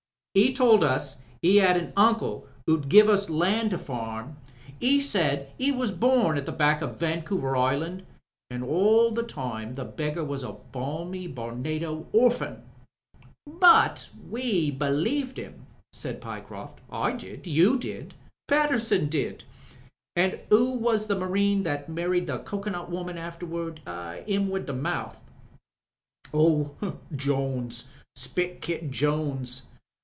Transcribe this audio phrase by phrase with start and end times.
[0.33, 4.37] He told us he had an uncle 'ooM give us land to farm.
[4.79, 8.05] 'E said he was bom at the back o' Vancouver Island,
[8.49, 12.63] and aU the time the beggar was a balmy Bamado Orphan
[13.43, 16.79] 1" "Btd we believed him," said Pyecroft.
[16.89, 18.13] "I did— ^ you did—
[18.49, 19.43] ^Paterson did—
[20.15, 25.21] an* 'oo was the Marine that married the cocoanut woman afterwards— ^him with the mouth?"
[26.33, 26.71] "Oh,
[27.13, 29.63] Jones, Spit Kid Jones.